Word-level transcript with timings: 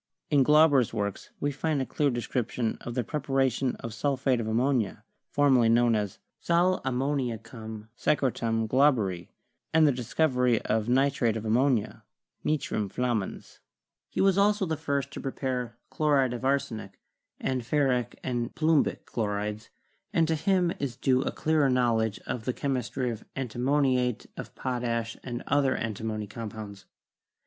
In 0.31 0.41
Glauber's 0.41 0.95
works 0.95 1.29
we 1.39 1.51
find 1.51 1.79
a 1.79 1.85
clear 1.85 2.09
description 2.09 2.75
of 2.81 2.95
the 2.95 3.03
preparation 3.03 3.75
of 3.75 3.93
sulphate 3.93 4.39
of 4.39 4.47
ammonia, 4.47 5.03
formerly 5.29 5.69
known 5.69 5.93
as 5.93 6.17
"sal 6.39 6.81
ammoniacum 6.83 7.87
secre 7.95 8.33
tum 8.33 8.65
Glauberi," 8.67 9.27
and 9.71 9.85
the 9.85 9.91
discovery 9.91 10.59
of 10.63 10.89
nitrate 10.89 11.37
of 11.37 11.45
ammonia, 11.45 12.01
'nitrum 12.43 12.89
flammans.' 12.89 13.59
He 14.09 14.21
was 14.21 14.39
also 14.39 14.65
the 14.65 14.75
first 14.75 15.11
to 15.11 15.19
prepare 15.21 15.77
chlo 15.91 16.15
ride 16.15 16.33
of 16.33 16.43
arsenic, 16.43 16.99
and 17.39 17.61
ferric 17.61 18.15
and 18.23 18.55
plumbic 18.55 19.05
chlorides, 19.05 19.69
and 20.11 20.27
to 20.27 20.33
him 20.33 20.71
is 20.79 20.95
due 20.97 21.21
a 21.21 21.31
clearer 21.31 21.69
knowledge 21.69 22.17
of 22.25 22.45
the 22.45 22.53
chemistry 22.53 23.11
of 23.11 23.23
anti 23.35 23.59
moniate 23.59 24.25
of 24.35 24.55
potash 24.55 25.15
and 25.23 25.43
other 25.45 25.75
antimony 25.75 26.25
compounds. 26.25 26.87